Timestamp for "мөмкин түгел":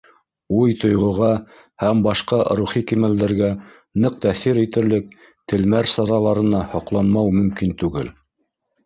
7.37-8.11